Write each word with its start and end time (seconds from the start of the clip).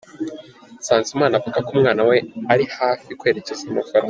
Nsanzimana 0.79 1.33
,avuga 1.39 1.57
ko 1.65 1.69
umwana 1.75 2.01
we 2.09 2.17
ari 2.53 2.65
hafi 2.77 3.09
kwerekeza 3.19 3.63
mu 3.67 3.73
Bufaransa. 3.81 3.99